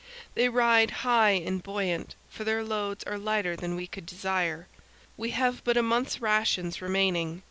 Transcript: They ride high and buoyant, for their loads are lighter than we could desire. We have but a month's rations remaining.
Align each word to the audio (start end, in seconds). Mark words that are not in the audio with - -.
They 0.33 0.49
ride 0.49 0.89
high 1.05 1.33
and 1.45 1.61
buoyant, 1.61 2.15
for 2.27 2.43
their 2.43 2.63
loads 2.63 3.03
are 3.03 3.19
lighter 3.19 3.55
than 3.55 3.75
we 3.75 3.85
could 3.85 4.07
desire. 4.07 4.67
We 5.15 5.29
have 5.29 5.63
but 5.63 5.77
a 5.77 5.83
month's 5.83 6.19
rations 6.19 6.81
remaining. 6.81 7.39